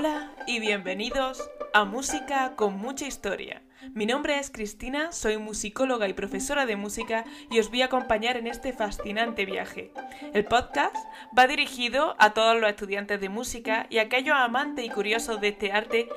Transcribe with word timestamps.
Hola 0.00 0.32
y 0.46 0.60
bienvenidos 0.60 1.50
a 1.74 1.84
Música 1.84 2.54
con 2.56 2.78
mucha 2.78 3.06
historia. 3.06 3.60
Mi 3.92 4.06
nombre 4.06 4.38
es 4.38 4.50
Cristina, 4.50 5.12
soy 5.12 5.36
musicóloga 5.36 6.08
y 6.08 6.14
profesora 6.14 6.64
de 6.64 6.74
música 6.76 7.26
y 7.50 7.58
os 7.58 7.68
voy 7.68 7.82
a 7.82 7.84
acompañar 7.84 8.38
en 8.38 8.46
este 8.46 8.72
fascinante 8.72 9.44
viaje. 9.44 9.92
El 10.32 10.46
podcast 10.46 10.96
va 11.38 11.46
dirigido 11.46 12.16
a 12.18 12.32
todos 12.32 12.58
los 12.58 12.70
estudiantes 12.70 13.20
de 13.20 13.28
música 13.28 13.88
y 13.90 13.98
a 13.98 14.04
aquellos 14.04 14.36
amantes 14.36 14.86
y 14.86 14.88
curiosos 14.88 15.38
de 15.42 15.48
este 15.48 15.70
arte 15.70 16.08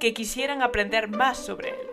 que 0.00 0.12
quisieran 0.12 0.60
aprender 0.60 1.06
más 1.06 1.38
sobre 1.38 1.68
él. 1.68 1.89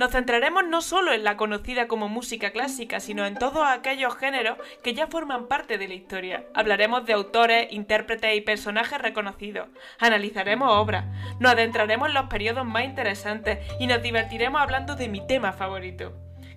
Nos 0.00 0.12
centraremos 0.12 0.64
no 0.66 0.80
solo 0.80 1.12
en 1.12 1.24
la 1.24 1.36
conocida 1.36 1.86
como 1.86 2.08
música 2.08 2.52
clásica, 2.52 3.00
sino 3.00 3.26
en 3.26 3.34
todos 3.34 3.68
aquellos 3.68 4.16
géneros 4.16 4.56
que 4.82 4.94
ya 4.94 5.08
forman 5.08 5.46
parte 5.46 5.76
de 5.76 5.88
la 5.88 5.92
historia. 5.92 6.46
Hablaremos 6.54 7.04
de 7.04 7.12
autores, 7.12 7.70
intérpretes 7.70 8.34
y 8.34 8.40
personajes 8.40 8.98
reconocidos. 8.98 9.68
Analizaremos 9.98 10.72
obras, 10.72 11.04
nos 11.38 11.52
adentraremos 11.52 12.08
en 12.08 12.14
los 12.14 12.30
periodos 12.30 12.64
más 12.64 12.84
interesantes 12.84 13.58
y 13.78 13.88
nos 13.88 14.02
divertiremos 14.02 14.62
hablando 14.62 14.96
de 14.96 15.10
mi 15.10 15.26
tema 15.26 15.52
favorito. 15.52 16.14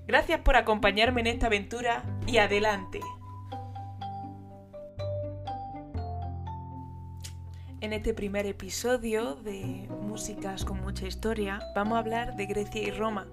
Gracias 0.07 0.39
por 0.39 0.55
acompañarme 0.55 1.19
en 1.19 1.27
esta 1.27 1.47
aventura 1.47 2.01
y 2.25 2.37
adelante. 2.37 3.01
En 7.83 7.91
este 7.91 8.13
primer 8.13 8.45
episodio 8.45 9.35
de 9.35 9.89
Músicas 9.89 10.63
con 10.63 10.79
mucha 10.79 11.05
historia 11.05 11.59
vamos 11.75 11.97
a 11.97 11.99
hablar 11.99 12.37
de 12.37 12.45
Grecia 12.45 12.81
y 12.81 12.91
Roma, 12.91 13.27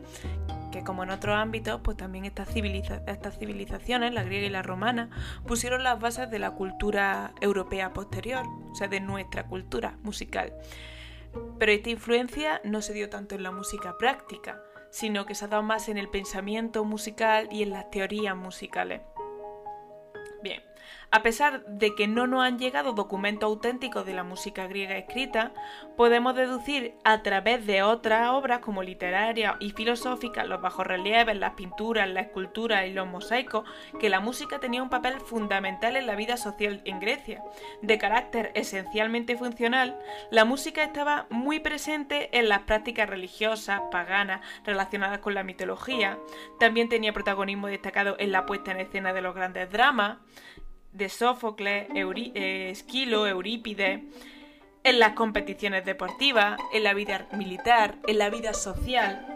que 0.72 0.82
como 0.82 1.04
en 1.04 1.10
otros 1.10 1.36
ámbitos, 1.36 1.80
pues 1.84 1.96
también 1.96 2.24
estas, 2.24 2.48
estas 2.56 3.38
civilizaciones, 3.38 4.12
la 4.12 4.24
griega 4.24 4.48
y 4.48 4.50
la 4.50 4.62
romana, 4.62 5.08
pusieron 5.46 5.84
las 5.84 6.00
bases 6.00 6.32
de 6.32 6.40
la 6.40 6.50
cultura 6.50 7.32
europea 7.40 7.92
posterior, 7.92 8.44
o 8.72 8.74
sea, 8.74 8.88
de 8.88 8.98
nuestra 8.98 9.46
cultura 9.46 9.96
musical. 10.02 10.52
Pero 11.60 11.70
esta 11.70 11.90
influencia 11.90 12.60
no 12.64 12.82
se 12.82 12.92
dio 12.92 13.08
tanto 13.08 13.36
en 13.36 13.44
la 13.44 13.52
música 13.52 13.98
práctica, 13.98 14.60
sino 14.90 15.26
que 15.26 15.36
se 15.36 15.44
ha 15.44 15.48
dado 15.48 15.62
más 15.62 15.88
en 15.88 15.96
el 15.96 16.08
pensamiento 16.08 16.84
musical 16.84 17.48
y 17.52 17.62
en 17.62 17.70
las 17.70 17.88
teorías 17.92 18.36
musicales. 18.36 19.02
Bien, 20.42 20.60
a 21.12 21.22
pesar 21.22 21.64
de 21.66 21.94
que 21.94 22.06
no 22.06 22.26
nos 22.26 22.44
han 22.44 22.58
llegado 22.58 22.92
documentos 22.92 23.48
auténticos 23.48 24.06
de 24.06 24.14
la 24.14 24.22
música 24.22 24.66
griega 24.68 24.96
escrita, 24.96 25.52
podemos 25.96 26.36
deducir 26.36 26.94
a 27.02 27.22
través 27.22 27.66
de 27.66 27.82
otras 27.82 28.28
obras 28.28 28.60
como 28.60 28.82
literarias 28.82 29.56
y 29.58 29.70
filosóficas, 29.70 30.46
los 30.46 30.60
bajorrelieves, 30.60 31.36
las 31.36 31.54
pinturas, 31.54 32.08
la 32.08 32.20
escultura 32.20 32.86
y 32.86 32.92
los 32.92 33.08
mosaicos, 33.08 33.68
que 33.98 34.08
la 34.08 34.20
música 34.20 34.60
tenía 34.60 34.82
un 34.82 34.90
papel 34.90 35.20
fundamental 35.20 35.96
en 35.96 36.06
la 36.06 36.14
vida 36.14 36.36
social 36.36 36.80
en 36.84 37.00
Grecia. 37.00 37.42
De 37.82 37.98
carácter 37.98 38.52
esencialmente 38.54 39.36
funcional, 39.36 39.98
la 40.30 40.44
música 40.44 40.84
estaba 40.84 41.26
muy 41.28 41.58
presente 41.58 42.38
en 42.38 42.48
las 42.48 42.60
prácticas 42.60 43.10
religiosas, 43.10 43.80
paganas, 43.90 44.42
relacionadas 44.64 45.18
con 45.18 45.34
la 45.34 45.42
mitología. 45.42 46.18
También 46.60 46.88
tenía 46.88 47.12
protagonismo 47.12 47.66
destacado 47.66 48.14
en 48.20 48.30
la 48.30 48.46
puesta 48.46 48.70
en 48.70 48.80
escena 48.80 49.12
de 49.12 49.22
los 49.22 49.34
grandes 49.34 49.70
dramas 49.70 50.18
de 50.92 51.08
Sófocles, 51.08 51.88
eh, 51.94 52.70
Esquilo, 52.70 53.26
Eurípides, 53.26 54.00
en 54.82 54.98
las 54.98 55.12
competiciones 55.12 55.84
deportivas, 55.84 56.58
en 56.72 56.84
la 56.84 56.94
vida 56.94 57.28
militar, 57.32 57.96
en 58.06 58.18
la 58.18 58.30
vida 58.30 58.54
social. 58.54 59.26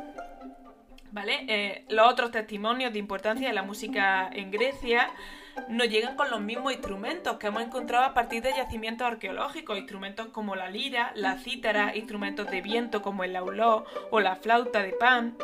¿Vale? 1.13 1.45
Eh, 1.49 1.85
los 1.91 2.11
otros 2.11 2.33
testimonios 2.33 2.93
de 2.93 2.99
importancia 2.99 3.47
de 3.47 3.55
la 3.55 3.63
música 3.63 4.29
en 4.33 4.51
Grecia 4.51 5.11
nos 5.69 5.89
llegan 5.89 6.17
con 6.17 6.31
los 6.31 6.41
mismos 6.41 6.73
instrumentos 6.73 7.37
que 7.37 7.47
hemos 7.47 7.63
encontrado 7.63 8.05
a 8.05 8.15
partir 8.15 8.43
de 8.43 8.53
yacimientos 8.57 9.07
arqueológicos, 9.07 9.79
instrumentos 9.79 10.29
como 10.29 10.57
la 10.57 10.69
lira, 10.69 11.13
la 11.15 11.39
cítara, 11.39 11.97
instrumentos 11.97 12.51
de 12.51 12.61
viento 12.61 13.03
como 13.03 13.23
el 13.23 13.33
lauló 13.33 13.85
o 14.11 14.21
la 14.21 14.35
flauta 14.35 14.83
de 14.83 14.93
pan. 14.93 15.37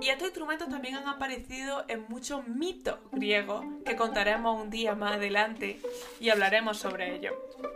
Y 0.00 0.08
estos 0.10 0.28
instrumentos 0.28 0.68
también 0.68 0.96
han 0.96 1.08
aparecido 1.08 1.84
en 1.88 2.04
muchos 2.08 2.46
mitos 2.46 2.98
griegos 3.10 3.64
que 3.84 3.96
contaremos 3.96 4.60
un 4.62 4.70
día 4.70 4.94
más 4.94 5.14
adelante 5.14 5.80
y 6.20 6.30
hablaremos 6.30 6.78
sobre 6.78 7.16
ello. 7.16 7.32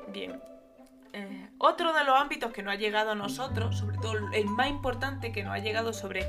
Bien. 0.09 0.41
Eh, 1.13 1.49
otro 1.59 1.93
de 1.93 2.05
los 2.05 2.19
ámbitos 2.19 2.53
que 2.53 2.63
nos 2.63 2.75
ha 2.75 2.77
llegado 2.77 3.11
a 3.11 3.15
nosotros, 3.15 3.77
sobre 3.77 3.99
todo 3.99 4.15
el 4.33 4.47
más 4.47 4.69
importante 4.69 5.33
que 5.33 5.43
nos 5.43 5.53
ha 5.53 5.59
llegado 5.59 5.93
sobre, 5.93 6.27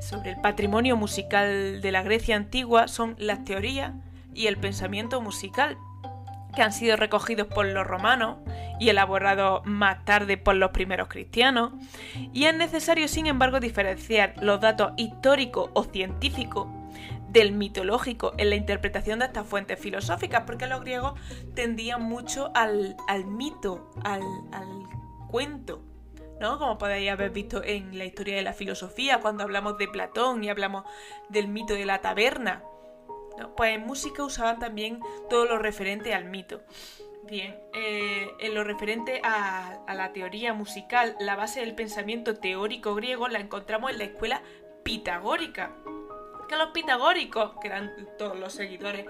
sobre 0.00 0.30
el 0.30 0.40
patrimonio 0.40 0.96
musical 0.96 1.80
de 1.80 1.92
la 1.92 2.02
Grecia 2.02 2.36
antigua, 2.36 2.88
son 2.88 3.16
las 3.18 3.44
teorías 3.44 3.92
y 4.34 4.46
el 4.46 4.56
pensamiento 4.56 5.20
musical, 5.20 5.76
que 6.54 6.62
han 6.62 6.72
sido 6.72 6.96
recogidos 6.96 7.46
por 7.46 7.66
los 7.66 7.86
romanos 7.86 8.38
y 8.78 8.88
elaborados 8.88 9.62
más 9.64 10.04
tarde 10.04 10.36
por 10.36 10.56
los 10.56 10.70
primeros 10.70 11.08
cristianos, 11.08 11.72
y 12.32 12.44
es 12.44 12.54
necesario, 12.54 13.08
sin 13.08 13.26
embargo, 13.26 13.60
diferenciar 13.60 14.34
los 14.40 14.60
datos 14.60 14.92
históricos 14.96 15.70
o 15.74 15.84
científicos 15.84 16.66
del 17.28 17.52
mitológico 17.52 18.34
en 18.36 18.50
la 18.50 18.56
interpretación 18.56 19.20
de 19.20 19.26
estas 19.26 19.46
fuentes 19.46 19.78
filosóficas, 19.78 20.42
porque 20.46 20.66
los 20.66 20.82
griegos 20.82 21.18
tendían 21.54 22.02
mucho 22.02 22.50
al, 22.54 22.96
mito, 23.26 23.90
al, 24.04 24.22
al 24.52 24.68
cuento, 25.28 25.82
¿no? 26.40 26.58
Como 26.58 26.76
podéis 26.76 27.10
haber 27.10 27.30
visto 27.30 27.62
en 27.64 27.96
la 27.96 28.04
historia 28.04 28.36
de 28.36 28.42
la 28.42 28.52
filosofía, 28.52 29.20
cuando 29.20 29.44
hablamos 29.44 29.78
de 29.78 29.88
Platón 29.88 30.44
y 30.44 30.50
hablamos 30.50 30.84
del 31.30 31.48
mito 31.48 31.72
de 31.72 31.86
la 31.86 32.00
taberna, 32.02 32.64
pues 33.56 33.74
en 33.74 33.86
música 33.86 34.24
usaban 34.24 34.58
también 34.58 35.00
todo 35.28 35.46
lo 35.46 35.58
referente 35.58 36.14
al 36.14 36.24
mito. 36.26 36.62
Bien, 37.24 37.56
eh, 37.72 38.30
en 38.40 38.54
lo 38.54 38.64
referente 38.64 39.20
a, 39.22 39.84
a, 39.86 39.94
la 39.94 40.12
teoría 40.12 40.54
musical, 40.54 41.16
la 41.20 41.36
base 41.36 41.60
del 41.60 41.74
pensamiento 41.74 42.36
teórico 42.36 42.94
griego 42.94 43.28
la 43.28 43.38
encontramos 43.38 43.92
en 43.92 43.98
la 43.98 44.04
escuela 44.04 44.42
pitagórica. 44.82 45.74
Que 46.52 46.58
los 46.58 46.68
pitagóricos, 46.68 47.52
que 47.62 47.68
eran 47.68 47.90
todos 48.18 48.38
los 48.38 48.52
seguidores 48.52 49.06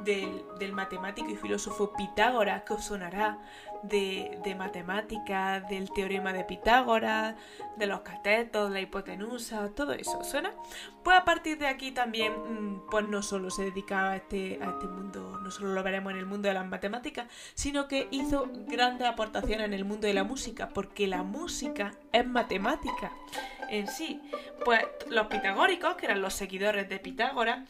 del, 0.00 0.72
matemático 0.72 1.28
y 1.28 1.36
filósofo 1.36 1.92
Pitágoras, 1.92 2.62
que 2.62 2.72
os 2.72 2.86
sonará 2.86 3.38
de, 3.82 4.38
de 4.42 4.54
matemáticas, 4.54 5.68
del 5.68 5.90
teorema 5.92 6.32
de 6.32 6.44
Pitágoras, 6.44 7.34
de 7.76 7.86
los 7.86 8.00
catetos, 8.00 8.70
la 8.70 8.80
hipotenusa, 8.80 9.68
todo 9.74 9.92
eso, 9.92 10.24
¿suena? 10.24 10.54
Pues 11.04 11.18
a 11.18 11.26
partir 11.26 11.58
de 11.58 11.66
aquí 11.66 11.92
también, 11.92 12.32
mm, 12.32 12.86
pues 12.90 13.06
no 13.06 13.22
solo 13.22 13.50
se 13.50 13.64
dedicaba 13.64 14.12
a 14.12 14.16
este, 14.16 14.58
a 14.62 14.70
este 14.70 14.86
mundo, 14.86 15.38
no 15.42 15.50
solo 15.50 15.74
lo 15.74 15.82
veremos 15.82 16.14
en 16.14 16.18
el 16.18 16.24
mundo 16.24 16.48
de 16.48 16.54
las 16.54 16.66
matemáticas, 16.66 17.26
sino 17.52 17.88
que 17.88 18.08
hizo 18.10 18.48
grandes 18.68 19.06
aportaciones 19.06 19.66
en 19.66 19.74
el 19.74 19.84
mundo 19.84 20.06
de 20.06 20.14
la 20.14 20.24
música, 20.24 20.70
porque 20.70 21.06
la 21.06 21.22
música 21.22 21.92
es 22.10 22.26
matemática 22.26 23.12
en 23.70 23.88
sí. 23.88 24.20
Pues 24.64 24.84
los 25.08 25.26
pitagóricos, 25.26 25.96
que 25.96 26.06
eran 26.06 26.20
los 26.20 26.34
seguidores 26.34 26.88
de 26.88 26.98
Pitágoras, 26.98 27.68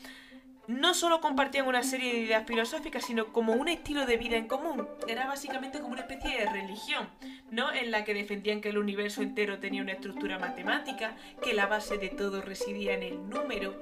no 0.67 0.95
solo 0.95 1.21
compartían 1.21 1.69
una 1.69 1.83
serie 1.83 2.13
de 2.13 2.21
ideas 2.21 2.47
filosóficas, 2.47 3.05
sino 3.05 3.33
como 3.33 3.53
un 3.53 3.69
estilo 3.69 4.05
de 4.05 4.17
vida 4.17 4.37
en 4.37 4.49
común. 4.49 4.89
Era 5.07 5.27
básicamente 5.27 5.81
como 5.81 5.93
una 5.93 6.03
especie 6.03 6.39
de 6.39 6.47
religión, 6.47 7.09
¿no? 7.51 7.73
En 7.73 7.91
la 7.91 8.05
que 8.05 8.15
defendían 8.15 8.61
que 8.61 8.71
el 8.71 8.79
universo 8.79 9.23
entero 9.23 9.59
tenía 9.59 9.83
una 9.83 9.93
estructura 9.93 10.39
matemática, 10.39 11.17
que 11.43 11.55
la 11.55 11.67
base 11.67 11.99
de 11.99 12.09
todo 12.09 12.43
residía 12.43 12.95
en 12.95 13.03
el 13.03 13.29
número. 13.29 13.81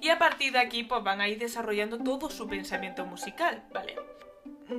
Y 0.00 0.08
a 0.08 0.18
partir 0.18 0.52
de 0.52 0.60
aquí, 0.60 0.82
pues 0.82 1.02
van 1.02 1.20
a 1.20 1.28
ir 1.28 1.38
desarrollando 1.38 1.98
todo 1.98 2.30
su 2.30 2.48
pensamiento 2.48 3.04
musical, 3.04 3.62
¿vale? 3.72 3.96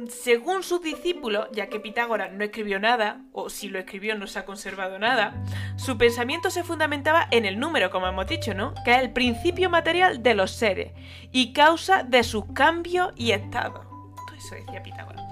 Según 0.10 0.64
sus 0.64 0.82
discípulos, 0.82 1.48
ya 1.52 1.68
que 1.68 1.80
Pitágoras 1.80 2.32
no 2.32 2.44
escribió 2.44 2.80
nada, 2.80 3.22
o 3.32 3.50
si 3.50 3.70
lo 3.70 3.80
escribió 3.80 4.16
no 4.16 4.28
se 4.28 4.40
ha 4.40 4.46
conservado 4.46 5.00
nada, 5.00 5.44
su 5.76 5.98
pensamiento 5.98 6.50
se 6.50 6.64
fundamentaba 6.64 7.28
en 7.32 7.46
el 7.46 7.60
número, 7.60 7.90
como 7.90 8.08
hemos 8.08 8.28
dicho, 8.28 8.54
¿no? 8.54 8.74
Que 8.86 8.92
es 8.92 9.00
el 9.00 9.12
principio 9.12 9.70
material 9.70 10.24
de 10.24 10.34
los 10.34 10.52
seres 10.52 10.92
y 11.32 11.54
causa 11.54 12.04
de 12.04 12.24
sus 12.24 12.46
cambios 12.54 13.14
y 13.16 13.32
estados. 13.32 13.86
Todo 14.28 14.38
eso 14.38 14.56
decía 14.56 14.84
Pitágoras. 14.84 15.24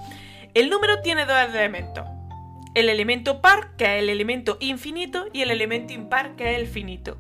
El 0.54 0.70
número 0.70 1.02
tiene 1.02 1.26
dos 1.26 1.38
elementos. 1.54 2.06
El 2.74 2.90
elemento 2.90 3.42
par, 3.42 3.76
que 3.76 3.98
es 3.98 4.04
el 4.04 4.10
elemento 4.10 4.58
infinito, 4.60 5.26
y 5.34 5.42
el 5.42 5.52
elemento 5.52 5.94
impar, 5.94 6.36
que 6.36 6.52
es 6.52 6.60
el 6.60 6.68
finito. 6.68 7.18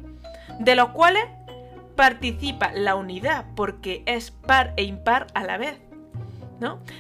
De 0.60 0.76
los 0.76 0.90
cuales 0.90 1.24
participa 1.96 2.72
la 2.74 2.96
unidad, 2.96 3.46
porque 3.56 4.04
es 4.06 4.32
par 4.32 4.74
e 4.78 4.84
impar 4.84 5.28
a 5.34 5.44
la 5.44 5.58
vez. 5.58 5.80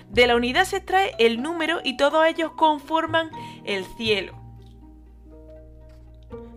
De 0.09 0.27
la 0.27 0.35
unidad 0.35 0.65
se 0.65 0.77
extrae 0.77 1.13
el 1.19 1.41
número 1.41 1.79
y 1.83 1.97
todos 1.97 2.25
ellos 2.25 2.51
conforman 2.53 3.29
el 3.63 3.85
cielo. 3.97 4.37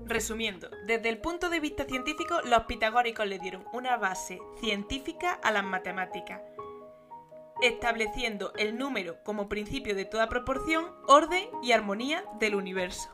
Resumiendo, 0.07 0.69
desde 0.87 1.09
el 1.09 1.19
punto 1.19 1.49
de 1.49 1.61
vista 1.61 1.85
científico, 1.85 2.41
los 2.45 2.65
pitagóricos 2.65 3.27
le 3.27 3.39
dieron 3.39 3.65
una 3.73 3.97
base 3.97 4.39
científica 4.61 5.39
a 5.43 5.51
las 5.51 5.65
matemáticas, 5.65 6.41
estableciendo 7.63 8.53
el 8.57 8.77
número 8.77 9.23
como 9.25 9.49
principio 9.49 9.95
de 9.95 10.05
toda 10.05 10.29
proporción, 10.29 10.85
orden 11.07 11.49
y 11.63 11.73
armonía 11.73 12.25
del 12.39 12.55
universo. 12.55 13.11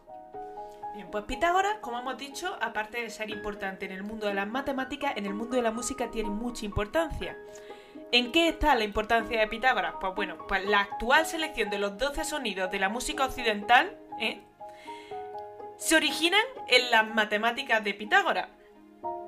Bien, 0.95 1.09
pues 1.13 1.25
Pitágoras, 1.25 1.79
como 1.81 2.01
hemos 2.01 2.19
dicho, 2.19 2.57
aparte 2.61 3.01
de 3.01 3.11
ser 3.11 3.31
importante 3.31 3.87
en 3.87 3.93
el 3.93 4.03
mundo 4.03 4.27
de 4.27 4.35
las 4.35 4.49
matemáticas, 4.49 5.17
en 5.17 5.27
el 5.27 5.35
mundo 5.35 5.55
de 5.55 5.63
la 5.63 5.71
música 5.71 6.11
tiene 6.11 6.31
mucha 6.31 6.65
importancia. 6.65 7.37
¿En 8.13 8.33
qué 8.33 8.49
está 8.49 8.75
la 8.75 8.85
importancia 8.85 9.39
de 9.39 9.47
Pitágoras? 9.47 9.95
Pues 10.01 10.15
bueno, 10.15 10.37
pues 10.49 10.65
la 10.65 10.81
actual 10.81 11.27
selección 11.27 11.71
de 11.71 11.79
los 11.79 11.97
12 11.97 12.25
sonidos 12.25 12.71
de 12.71 12.81
la 12.81 12.89
música 12.89 13.25
occidental 13.25 13.97
¿eh? 14.21 14.41
se 15.77 15.97
originan 15.97 16.43
en 16.69 16.91
las 16.91 17.07
matemáticas 17.07 17.85
de 17.85 17.95
Pitágoras. 17.95 18.49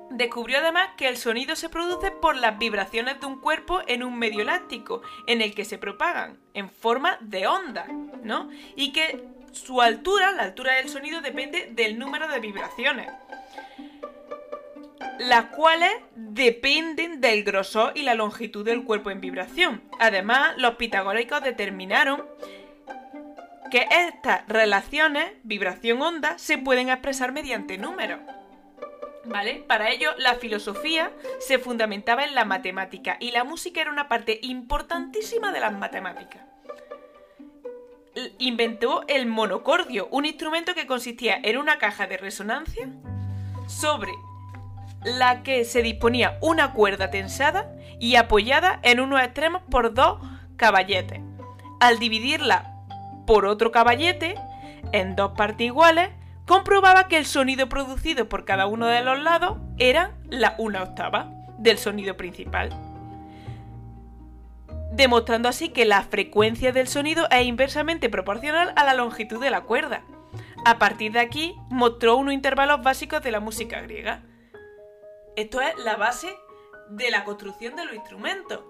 Descubrió 0.09 0.59
además 0.59 0.89
que 0.97 1.07
el 1.07 1.17
sonido 1.17 1.55
se 1.55 1.69
produce 1.69 2.11
por 2.11 2.35
las 2.35 2.59
vibraciones 2.59 3.19
de 3.19 3.25
un 3.25 3.39
cuerpo 3.39 3.81
en 3.87 4.03
un 4.03 4.19
medio 4.19 4.41
elástico, 4.41 5.01
en 5.27 5.41
el 5.41 5.55
que 5.55 5.65
se 5.65 5.77
propagan 5.77 6.39
en 6.53 6.69
forma 6.69 7.17
de 7.21 7.47
onda, 7.47 7.87
¿no? 8.21 8.49
Y 8.75 8.91
que 8.91 9.23
su 9.53 9.81
altura, 9.81 10.31
la 10.33 10.43
altura 10.43 10.73
del 10.73 10.89
sonido, 10.89 11.21
depende 11.21 11.71
del 11.71 11.97
número 11.97 12.27
de 12.27 12.39
vibraciones 12.39 13.09
las 15.19 15.45
cuales 15.45 15.91
dependen 16.15 17.21
del 17.21 17.43
grosor 17.43 17.93
y 17.95 18.03
la 18.03 18.15
longitud 18.15 18.65
del 18.65 18.83
cuerpo 18.83 19.11
en 19.11 19.21
vibración. 19.21 19.83
Además, 19.99 20.53
los 20.57 20.75
pitagóricos 20.75 21.43
determinaron 21.43 22.23
que 23.71 23.87
estas 23.89 24.47
relaciones, 24.47 25.31
vibración-onda, 25.43 26.37
se 26.37 26.57
pueden 26.57 26.89
expresar 26.89 27.31
mediante 27.31 27.77
números. 27.77 28.19
¿Vale? 29.25 29.63
Para 29.67 29.89
ello, 29.89 30.11
la 30.17 30.35
filosofía 30.35 31.11
se 31.39 31.57
fundamentaba 31.57 32.25
en 32.25 32.35
la 32.35 32.43
matemática 32.43 33.17
y 33.19 33.31
la 33.31 33.45
música 33.45 33.81
era 33.81 33.91
una 33.91 34.09
parte 34.09 34.39
importantísima 34.43 35.51
de 35.51 35.61
las 35.61 35.73
matemáticas. 35.73 36.41
Inventó 38.37 39.05
el 39.07 39.25
monocordio, 39.25 40.07
un 40.11 40.25
instrumento 40.25 40.75
que 40.75 40.85
consistía 40.85 41.39
en 41.41 41.57
una 41.57 41.77
caja 41.77 42.05
de 42.05 42.17
resonancia 42.17 42.89
sobre 43.65 44.11
la 45.03 45.43
que 45.43 45.65
se 45.65 45.81
disponía 45.81 46.37
una 46.41 46.73
cuerda 46.73 47.09
tensada 47.09 47.71
y 47.99 48.15
apoyada 48.15 48.79
en 48.83 48.99
unos 48.99 49.21
extremos 49.21 49.61
por 49.69 49.93
dos 49.93 50.19
caballetes. 50.55 51.21
Al 51.79 51.99
dividirla 51.99 52.73
por 53.25 53.45
otro 53.45 53.71
caballete, 53.71 54.35
en 54.91 55.15
dos 55.15 55.31
partes 55.37 55.67
iguales, 55.67 56.09
comprobaba 56.45 57.07
que 57.07 57.17
el 57.17 57.25
sonido 57.25 57.69
producido 57.69 58.27
por 58.27 58.45
cada 58.45 58.65
uno 58.65 58.87
de 58.87 59.01
los 59.01 59.21
lados 59.21 59.57
era 59.77 60.11
la 60.29 60.55
una 60.57 60.83
octava 60.83 61.31
del 61.57 61.77
sonido 61.77 62.17
principal, 62.17 62.69
demostrando 64.91 65.47
así 65.49 65.69
que 65.69 65.85
la 65.85 66.01
frecuencia 66.03 66.71
del 66.71 66.87
sonido 66.87 67.27
es 67.31 67.45
inversamente 67.45 68.09
proporcional 68.09 68.73
a 68.75 68.83
la 68.83 68.93
longitud 68.93 69.41
de 69.41 69.49
la 69.49 69.61
cuerda. 69.61 70.01
A 70.65 70.79
partir 70.79 71.11
de 71.11 71.19
aquí, 71.19 71.55
mostró 71.69 72.15
unos 72.15 72.33
intervalos 72.33 72.83
básicos 72.83 73.21
de 73.21 73.31
la 73.31 73.39
música 73.39 73.81
griega. 73.81 74.21
Esto 75.35 75.61
es 75.61 75.75
la 75.79 75.95
base 75.95 76.37
de 76.89 77.09
la 77.09 77.23
construcción 77.23 77.75
de 77.75 77.85
los 77.85 77.95
instrumentos. 77.95 78.61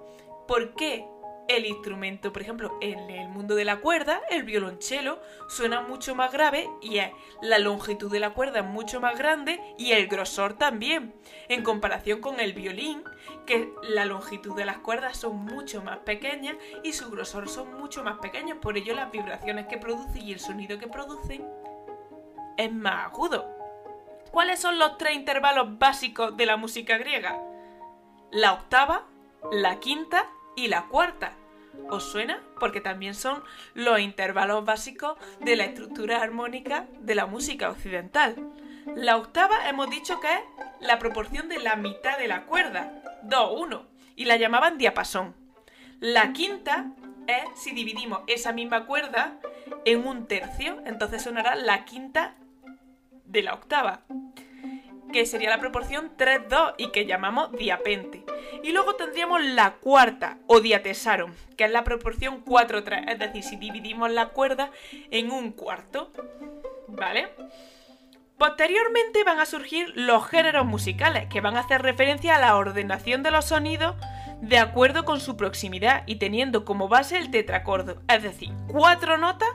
¿Por 0.48 0.76
qué 0.76 1.06
el 1.48 1.66
instrumento, 1.66 2.32
por 2.32 2.42
ejemplo, 2.42 2.78
en 2.80 3.10
el 3.10 3.28
mundo 3.28 3.56
de 3.56 3.66
la 3.66 3.82
cuerda, 3.82 4.22
el 4.30 4.44
violonchelo 4.44 5.20
suena 5.50 5.82
mucho 5.82 6.16
más 6.16 6.32
grave 6.32 6.70
y 6.82 7.00
la 7.42 7.60
longitud 7.60 8.10
de 8.10 8.22
la 8.22 8.34
cuerda 8.34 8.60
es 8.60 8.66
mucho 8.66 9.02
más 9.02 9.18
grande 9.18 9.62
y 9.78 9.92
el 9.92 10.08
grosor 10.08 10.54
también, 10.54 11.14
en 11.50 11.64
comparación 11.64 12.22
con 12.22 12.40
el 12.40 12.54
violín, 12.54 13.04
que 13.46 13.70
la 13.84 14.06
longitud 14.06 14.56
de 14.56 14.66
las 14.66 14.78
cuerdas 14.78 15.18
son 15.18 15.36
mucho 15.36 15.82
más 15.84 16.00
pequeñas 16.00 16.56
y 16.82 16.94
su 16.94 17.10
grosor 17.10 17.50
son 17.50 17.74
mucho 17.74 18.04
más 18.04 18.20
pequeños, 18.20 18.60
por 18.60 18.78
ello 18.78 18.96
las 18.96 19.12
vibraciones 19.12 19.68
que 19.68 19.78
produce 19.78 20.20
y 20.20 20.32
el 20.32 20.40
sonido 20.40 20.80
que 20.80 20.88
producen 20.88 21.46
es 22.58 22.72
más 22.72 23.08
agudo. 23.08 23.63
¿Cuáles 24.34 24.60
son 24.60 24.80
los 24.80 24.98
tres 24.98 25.14
intervalos 25.14 25.78
básicos 25.78 26.36
de 26.36 26.48
la 26.48 26.58
música 26.58 26.98
griega? 26.98 27.40
La 28.32 28.54
octava, 28.54 29.06
la 29.52 29.80
quinta 29.80 30.28
y 30.56 30.70
la 30.70 30.88
cuarta. 30.88 31.34
¿Os 31.92 32.12
suena? 32.12 32.42
Porque 32.60 32.82
también 32.82 33.14
son 33.14 33.44
los 33.76 34.00
intervalos 34.00 34.66
básicos 34.66 35.20
de 35.40 35.56
la 35.56 35.66
estructura 35.66 36.20
armónica 36.20 36.88
de 37.02 37.14
la 37.14 37.28
música 37.28 37.70
occidental. 37.70 38.36
La 38.96 39.18
octava 39.18 39.70
hemos 39.70 39.92
dicho 39.92 40.20
que 40.20 40.34
es 40.34 40.42
la 40.80 40.98
proporción 40.98 41.48
de 41.48 41.60
la 41.60 41.76
mitad 41.76 42.18
de 42.18 42.28
la 42.28 42.46
cuerda, 42.46 43.04
2-1, 43.26 43.86
y 44.16 44.26
la 44.26 44.38
llamaban 44.38 44.80
diapasón. 44.80 45.36
La 46.00 46.34
quinta 46.34 46.88
es 47.28 47.44
si 47.62 47.70
dividimos 47.70 48.22
esa 48.26 48.52
misma 48.52 48.88
cuerda 48.88 49.38
en 49.86 50.08
un 50.08 50.26
tercio, 50.26 50.82
entonces 50.88 51.22
sonará 51.22 51.54
la 51.54 51.86
quinta 51.86 52.34
de 53.34 53.44
la 53.44 53.56
octava, 53.56 54.02
que 55.12 55.26
sería 55.26 55.50
la 55.50 55.60
proporción 55.60 56.16
3-2 56.18 56.76
y 56.78 56.92
que 56.92 57.06
llamamos 57.06 57.52
diapente. 57.52 58.24
Y 58.64 58.72
luego 58.72 58.96
tendríamos 58.96 59.44
la 59.44 59.74
cuarta 59.74 60.38
o 60.48 60.62
diatesaron, 60.62 61.36
que 61.58 61.66
es 61.66 61.72
la 61.72 61.84
proporción 61.84 62.46
4-3, 62.46 63.12
es 63.12 63.20
decir, 63.20 63.44
si 63.44 63.58
dividimos 63.58 64.10
la 64.12 64.30
cuerda 64.30 64.72
en 65.12 65.32
un 65.32 65.52
cuarto. 65.52 66.12
¿Vale? 66.88 67.30
Posteriormente 68.38 69.24
van 69.24 69.40
a 69.40 69.46
surgir 69.46 69.92
los 69.96 70.28
géneros 70.28 70.66
musicales, 70.66 71.28
que 71.28 71.42
van 71.42 71.58
a 71.58 71.62
hacer 71.62 71.82
referencia 71.82 72.36
a 72.36 72.40
la 72.40 72.56
ordenación 72.56 73.24
de 73.24 73.32
los 73.32 73.46
sonidos 73.46 73.96
de 74.44 74.58
acuerdo 74.60 75.06
con 75.06 75.22
su 75.22 75.38
proximidad 75.38 76.04
y 76.06 76.18
teniendo 76.18 76.66
como 76.66 76.90
base 76.90 77.18
el 77.18 77.32
tetracordo, 77.32 78.02
es 78.10 78.24
decir, 78.24 78.52
cuatro 78.68 79.18
notas 79.18 79.48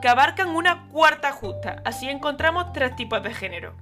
que 0.00 0.06
abarcan 0.06 0.50
una 0.50 0.86
cuarta 0.86 1.32
justa. 1.32 1.82
Así 1.84 2.08
encontramos 2.08 2.72
tres 2.72 2.94
tipos 2.94 3.20
de 3.24 3.34
género. 3.34 3.74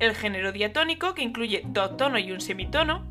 El 0.00 0.16
género 0.16 0.50
diatónico, 0.50 1.14
que 1.14 1.22
incluye 1.22 1.62
dos 1.66 1.96
tonos 1.96 2.20
y 2.20 2.32
un 2.32 2.40
semitono. 2.40 3.04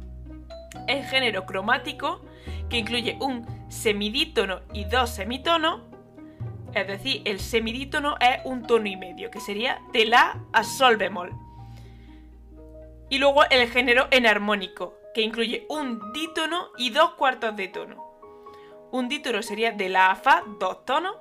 El 0.89 1.05
género 1.05 1.45
cromático, 1.45 2.25
que 2.69 2.79
incluye 2.79 3.15
un 3.21 3.47
semidítono 3.69 4.59
y 4.73 4.83
dos 4.83 5.11
semitonos. 5.11 5.83
Es 6.73 6.87
decir, 6.87 7.21
el 7.23 7.39
semidítono 7.39 8.17
es 8.19 8.41
un 8.43 8.63
tono 8.63 8.87
y 8.87 8.97
medio, 8.97 9.31
que 9.31 9.39
sería 9.39 9.79
de 9.93 10.07
la 10.07 10.41
a 10.51 10.65
sol 10.65 10.97
bemol. 10.97 11.31
Y 13.09 13.17
luego 13.17 13.45
el 13.49 13.69
género 13.69 14.09
enarmónico, 14.11 15.00
que 15.13 15.21
incluye 15.21 15.65
un 15.69 16.13
dítono 16.13 16.69
y 16.77 16.89
dos 16.89 17.11
cuartos 17.15 17.55
de 17.55 17.67
tono. 17.67 18.11
Un 18.91 19.09
dítono 19.09 19.41
sería 19.41 19.71
de 19.71 19.89
la 19.89 20.11
a 20.11 20.15
fa, 20.15 20.43
dos 20.59 20.85
tonos. 20.85 21.15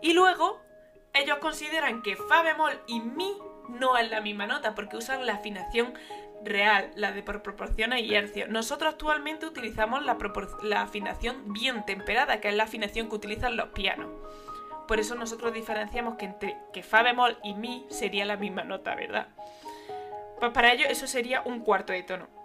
Y 0.00 0.12
luego 0.12 0.60
ellos 1.14 1.38
consideran 1.38 2.02
que 2.02 2.16
fa 2.16 2.42
bemol 2.42 2.80
y 2.86 3.00
mi 3.00 3.32
no 3.68 3.96
es 3.96 4.10
la 4.10 4.20
misma 4.20 4.46
nota 4.46 4.74
porque 4.74 4.96
usan 4.96 5.26
la 5.26 5.34
afinación 5.34 5.94
real, 6.44 6.90
la 6.96 7.12
de 7.12 7.22
por 7.22 7.42
proporciones 7.42 8.02
y 8.02 8.14
hercios. 8.14 8.48
Nosotros 8.48 8.94
actualmente 8.94 9.46
utilizamos 9.46 10.04
la, 10.04 10.18
la 10.62 10.82
afinación 10.82 11.52
bien 11.52 11.84
temperada, 11.86 12.40
que 12.40 12.48
es 12.48 12.54
la 12.54 12.64
afinación 12.64 13.08
que 13.08 13.14
utilizan 13.14 13.56
los 13.56 13.68
pianos. 13.68 14.08
Por 14.88 14.98
eso 14.98 15.14
nosotros 15.14 15.52
diferenciamos 15.52 16.16
que 16.16 16.24
entre 16.26 16.58
que 16.72 16.82
fa 16.82 17.02
bemol 17.02 17.38
y 17.44 17.54
mi 17.54 17.86
sería 17.88 18.24
la 18.24 18.36
misma 18.36 18.64
nota, 18.64 18.94
¿verdad? 18.94 19.28
Pues 20.40 20.50
para 20.50 20.72
ello 20.72 20.86
eso 20.88 21.06
sería 21.06 21.42
un 21.44 21.60
cuarto 21.60 21.92
de 21.92 22.02
tono 22.02 22.41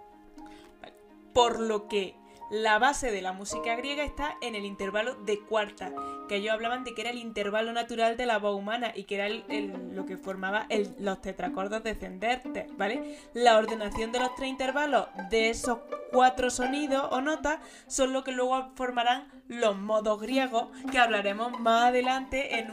por 1.38 1.60
lo 1.60 1.86
que 1.86 2.16
la 2.50 2.80
base 2.80 3.12
de 3.12 3.22
la 3.22 3.32
música 3.32 3.76
griega 3.76 4.02
está 4.02 4.36
en 4.40 4.56
el 4.56 4.64
intervalo 4.64 5.14
de 5.14 5.38
cuarta, 5.38 5.92
que 6.28 6.34
ellos 6.34 6.52
hablaban 6.52 6.82
de 6.82 6.94
que 6.94 7.02
era 7.02 7.10
el 7.10 7.18
intervalo 7.18 7.72
natural 7.72 8.16
de 8.16 8.26
la 8.26 8.40
voz 8.40 8.58
humana 8.58 8.90
y 8.92 9.04
que 9.04 9.14
era 9.14 9.28
lo 9.28 10.04
que 10.04 10.16
formaba 10.16 10.66
los 10.98 11.22
tetracordos 11.22 11.84
descendentes, 11.84 12.76
¿vale? 12.76 13.20
La 13.34 13.56
ordenación 13.56 14.10
de 14.10 14.18
los 14.18 14.34
tres 14.34 14.48
intervalos 14.48 15.06
de 15.30 15.50
esos 15.50 15.78
cuatro 16.10 16.50
sonidos 16.50 17.06
o 17.12 17.20
notas 17.20 17.60
son 17.86 18.12
lo 18.12 18.24
que 18.24 18.32
luego 18.32 18.72
formarán 18.74 19.28
los 19.46 19.76
modos 19.76 20.20
griegos, 20.20 20.70
que 20.90 20.98
hablaremos 20.98 21.60
más 21.60 21.90
adelante 21.90 22.58
en, 22.58 22.72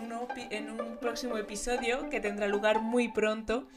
en 0.49 0.71
un 0.71 0.97
próximo 0.97 1.37
episodio 1.37 2.09
que 2.09 2.19
tendrá 2.19 2.47
lugar 2.47 2.81
muy 2.81 3.09
pronto 3.09 3.67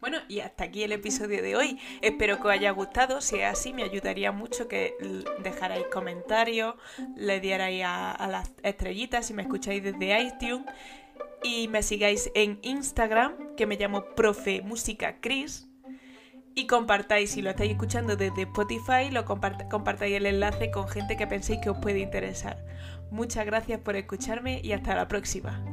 bueno, 0.00 0.18
y 0.28 0.40
hasta 0.40 0.64
aquí 0.64 0.84
el 0.84 0.92
episodio 0.92 1.42
de 1.42 1.56
hoy. 1.56 1.78
Espero 2.02 2.36
que 2.36 2.48
os 2.48 2.52
haya 2.52 2.70
gustado. 2.70 3.20
Si 3.20 3.36
es 3.36 3.46
así, 3.46 3.72
me 3.72 3.82
ayudaría 3.82 4.30
mucho 4.30 4.68
que 4.68 4.94
dejarais 5.42 5.86
comentarios, 5.92 6.74
le 7.16 7.40
dierais 7.40 7.82
a, 7.84 8.28
las 8.30 8.52
estrellitas 8.62 9.26
si 9.26 9.34
me 9.34 9.42
escucháis 9.42 9.82
desde 9.82 10.22
iTunes. 10.22 10.66
Y 11.42 11.68
me 11.68 11.82
sigáis 11.82 12.30
en 12.34 12.58
Instagram, 12.62 13.54
que 13.56 13.66
me 13.66 13.76
llamo 13.76 14.04
Profe 14.14 14.62
Música 14.62 15.20
Chris. 15.20 15.68
Y 16.54 16.66
compartáis, 16.66 17.30
si 17.30 17.42
lo 17.42 17.50
estáis 17.50 17.72
escuchando 17.72 18.16
desde 18.16 18.42
Spotify, 18.42 19.10
lo 19.12 19.24
compartáis 19.24 20.16
el 20.16 20.26
enlace 20.26 20.70
con 20.72 20.88
gente 20.88 21.16
que 21.16 21.26
penséis 21.28 21.60
que 21.60 21.70
os 21.70 21.78
puede 21.78 22.00
interesar. 22.00 22.64
Muchas 23.10 23.46
gracias 23.46 23.80
por 23.80 23.94
escucharme 23.94 24.60
y 24.62 24.72
hasta 24.72 24.96
la 24.96 25.06
próxima. 25.06 25.64